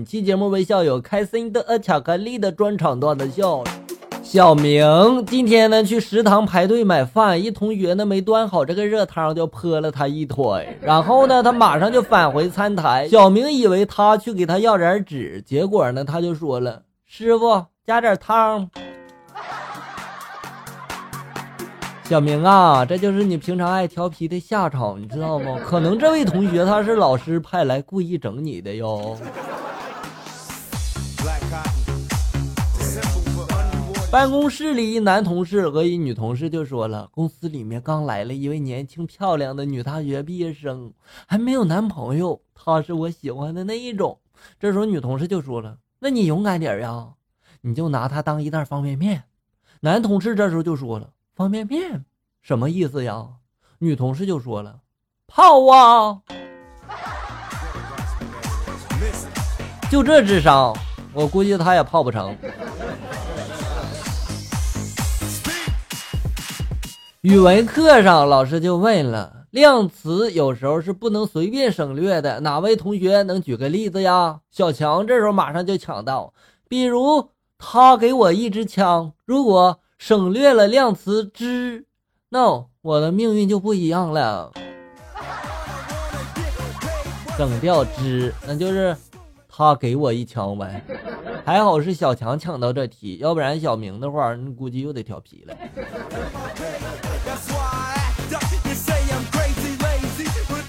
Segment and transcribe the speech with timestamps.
[0.00, 3.62] 本期节目为校友开心的巧克力的专场段子秀。
[4.22, 13.06] 小明今天呢去食堂排队买饭，一同学呢没端好这个热汤就泼了他一腿，然后呢他马上就返回餐台。
[13.08, 18.70] 小明以为他去给他要点纸，结果呢他就说了：“师傅加点汤。”
[22.04, 25.58] 小明啊，这就是你平常爱调皮的下场，你知道吗？
[25.62, 29.14] 可能这位同学他是老师派来故意整你的哟。
[34.10, 40.92] 办公室里，一男同事和一女同事就说了：“公司里面刚来了一位年轻漂亮的女大学毕业生，
[41.26, 44.18] 还没有男朋友，她是我喜欢的那一种。”
[44.58, 47.10] 这时候，女同事就说了：“那你勇敢点呀，
[47.60, 49.22] 你就拿她当一袋方便面。”
[49.78, 51.10] 男同事这时候就说了。
[51.36, 52.04] 方便面
[52.42, 53.28] 什么意思呀？
[53.78, 54.80] 女同事就说了
[55.28, 56.20] ：“泡啊！”
[59.88, 60.76] 就这智商，
[61.12, 62.36] 我估计他也泡不成。
[67.22, 76.32] 语文课上，老师就问了：“量词有时候是不能随便省略的，哪位同学能举个例子呀？”小强这时候马上就抢到
[76.66, 81.84] ：“比如他给我一支枪，如果……”省略了量词之，
[82.30, 84.50] 那我的命运就不一样了。
[87.36, 88.96] 省掉之，那就是
[89.46, 90.82] 他给我一枪呗。
[91.44, 95.54] 还好是小强抢到这题，要不然小明的话，你估计又得调皮了。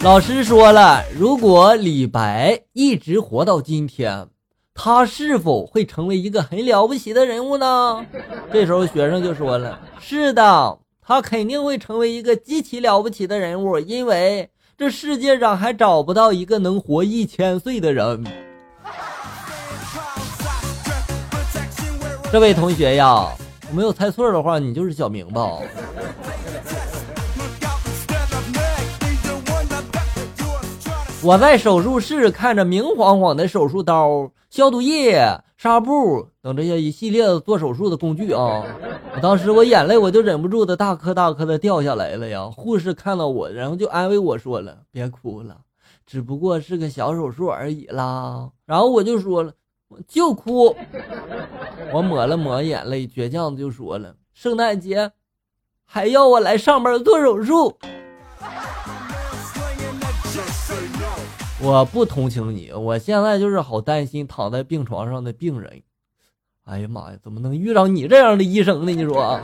[0.00, 4.28] 老师说了，如果李白一直活到今天。
[4.80, 8.06] 他是否会成为一个很了不起的人物呢？
[8.52, 18.22] 这时候学生就说了：“是的，他肯定会成为一个极其了不起的人物，因为这世界上还找不到一个能活一千岁的人。
[22.30, 23.26] ”这位同学呀，
[23.68, 25.58] 我没有猜错的话，你就是小明吧？
[31.20, 38.64] 我在手术室看着明晃晃的手术刀、消毒液、纱布等这些一系列的做手术的工具啊，
[39.16, 42.48] 我当时我眼泪我就忍不住的大颗大颗的掉下来了呀。
[42.48, 45.58] 护士看到我，然后就安慰我说了：“别哭了，
[46.06, 49.52] 只不过是个小手术而已啦。”然后我就说了
[50.06, 50.74] ：“就哭。”
[51.92, 55.10] 我抹了抹眼泪，倔强的就说了：“圣诞节
[55.84, 57.76] 还要我来上班做手术。”
[61.60, 65.82] 我不同情你，我现在就是好担心躺在病床上的病人。
[66.64, 68.92] 哎呀妈呀，怎么能遇到你这样的医生呢？
[68.92, 69.40] 你说。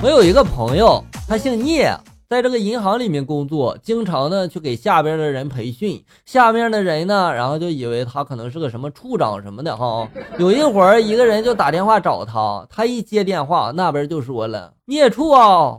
[0.00, 1.92] 我有一个朋友，他姓聂，
[2.28, 6.04] 在这个银行里面工作，经常呢去给下边的人培训。
[6.26, 10.06] 下面的人呢，然后就以为他可能是个什么处长什么的哈。
[10.38, 15.78] 有一会儿，一个人就打电话找他，他一接电话，那边就说了：“聂处啊。”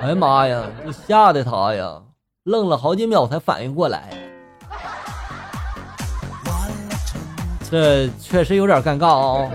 [0.00, 0.64] 哎呀妈呀！
[0.86, 2.00] 这吓得他呀，
[2.44, 4.08] 愣了好几秒才反应过来。
[7.70, 9.50] 这确实有点尴尬啊。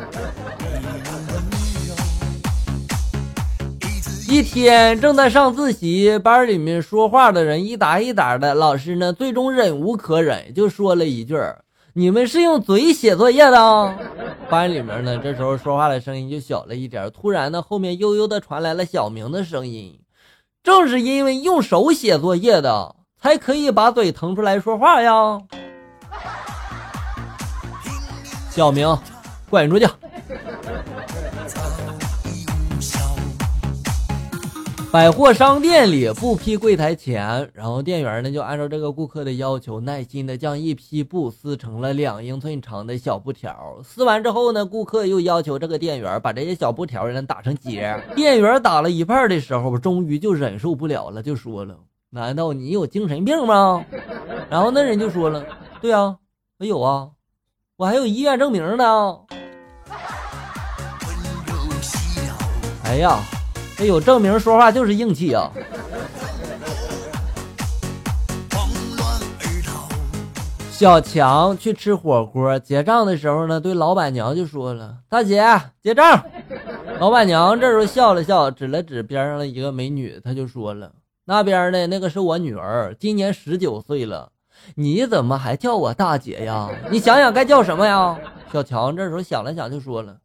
[4.31, 11.35] 一天正在上自习，班里面说话的人一打一打的，老师呢最终忍无可忍，就说了一句
[11.91, 13.93] ：“你们是用嘴写作业的？”
[14.49, 19.99] 班里面呢这时候说话的声音就小了一点，突然呢后面悠悠的传来了小明的声音。
[20.63, 25.41] 正是因为用手写作业的，才可以把嘴腾出来说话呀。
[28.49, 28.97] 小明，
[29.49, 29.85] 滚出去！
[34.91, 43.79] 百货商店里布匹柜台前，然后店员呢就按照这个顾客的要求，耐心的将一批布撕成了两英寸长的小布条。
[43.85, 47.97] 撕完之后呢，顾客又要求这个店员把这些小布条呢打成结。
[48.17, 51.77] 店员打了一半的时候，终于就忍受不了了，就说了
[52.11, 53.85] ：“难道你有精神病吗？”
[54.51, 55.41] 然后那人就说了
[55.79, 56.17] ：“对啊，
[56.59, 57.07] 我有啊，
[57.77, 59.17] 我还有医院证明呢。”
[62.83, 63.17] 哎呀！
[63.81, 65.51] 哎呦证明说话就是硬气啊！
[70.71, 75.43] 小强去吃火锅，结账的时候呢，对老板娘就说了：“大姐，
[75.81, 76.23] 结账。”
[77.01, 80.91] 老板娘这时候笑了笑，指了指边上的一个美女，她就说了
[81.25, 84.31] ：“那边的那个是我女儿，今年十九岁了。
[84.75, 86.69] 你怎么还叫我大姐呀？
[86.91, 88.15] 你想想该叫什么呀？”
[88.53, 90.17] 小强这时候想了想，就说了：“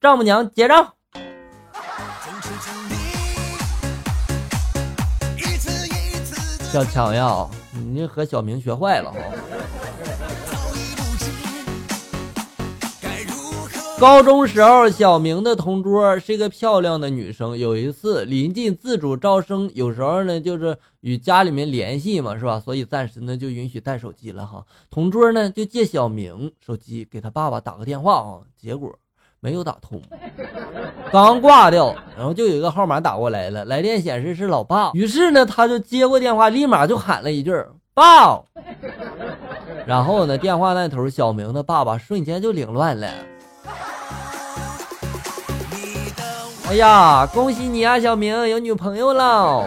[0.00, 0.94] 丈母娘结账。”
[6.70, 9.18] 小强呀，你和小明学坏了哈。
[13.98, 17.56] 高中时候，小明的同桌是一个漂亮的女生。
[17.56, 22.60] 有一次临近自主招生，有时候呢就是与家里面联系嘛，是吧？
[22.60, 24.62] 所以暂时呢就允许带手机了哈。
[24.90, 28.94] 同桌呢就借小明手机给他爸爸打个电话啊，结果
[29.40, 30.02] 没有打通，
[31.12, 34.90] 刚挂掉，然后就有一个号码打过来了，来电显示是老爸。
[34.94, 37.52] 于是呢他就接过电话，立马就喊了一句
[37.94, 38.40] “爸”，
[39.86, 43.08] 然后呢电话那头小明的爸爸瞬间就凌乱了。
[46.68, 49.64] 哎呀，恭喜你啊，小明有女朋友了！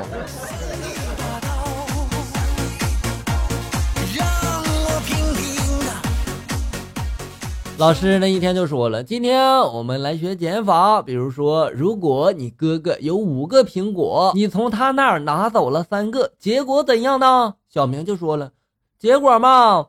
[7.82, 11.02] 老师那一天就说了，今天我们来学减法。
[11.02, 17.56] 比如说，如果你哥哥有五个苹果，你从他那儿拿走了三个，结果怎样呢？
[17.68, 18.52] 小明就说了，
[19.00, 19.88] 结果嘛，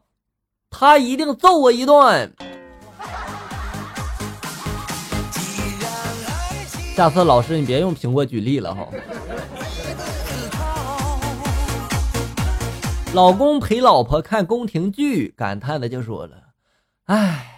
[0.71, 2.33] 他一定揍我一顿。
[6.97, 8.89] 下次老师你别用苹果举例了哈。
[13.13, 16.37] 老公陪老婆看宫廷剧，感叹的就说了
[17.05, 17.52] ：“哎，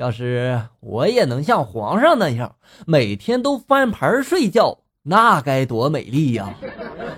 [0.00, 2.56] 要是我也能像皇上那样，
[2.86, 6.54] 每天都翻牌睡觉，那该多美丽呀！”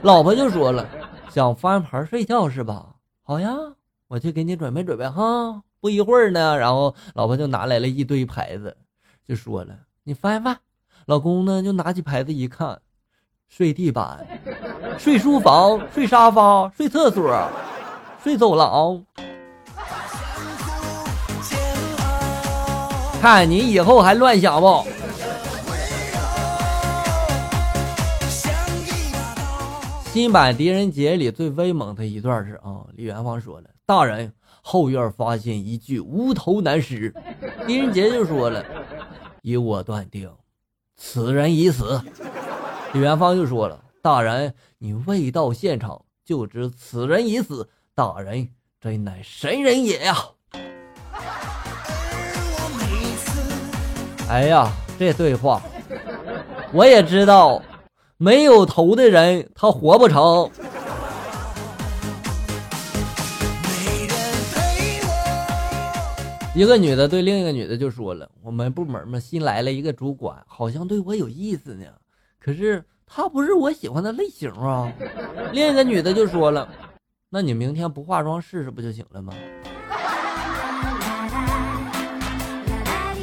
[0.02, 0.84] 老婆就说了
[1.30, 2.96] ：“想翻牌睡觉是吧？
[3.22, 3.54] 好呀，
[4.08, 8.76] 我去给你准备准备哈。”不一会儿呢，然后老婆就拿来了一堆牌子，
[9.24, 10.58] 就说了：“你翻翻。”
[11.06, 12.80] 老公呢，就拿起牌子一看，
[13.48, 14.26] 睡地板，
[14.98, 17.48] 睡书房，睡沙发，睡厕所，
[18.24, 19.04] 睡走廊。
[23.22, 24.84] 看你以后还乱想不？
[30.12, 37.14] 新版《狄仁杰》里最威猛的一段是啊，李元芳说了：“大人，后院发现一具无头男尸。
[37.64, 38.64] ”狄仁杰就说了
[39.42, 40.28] ：“以我断定。”
[40.98, 42.02] 此人已死，
[42.92, 48.48] 李元芳就说了：“大人，你未到现场就知此人已死，大人
[48.80, 50.16] 真乃神人也呀！”
[54.32, 55.60] 哎呀，这对话
[56.72, 57.62] 我也知道，
[58.16, 60.50] 没有头的人他活不成。
[66.54, 71.84] 一个女的对另一个女的就说了：“我们部门嘛新来了一个主管，好像对我有意思呢，
[72.40, 74.90] 可是他不是我喜欢的类型啊。”
[75.52, 76.66] 另一个女的就说了
[77.28, 79.34] ：“那你明天不化妆试试不就行了吗？”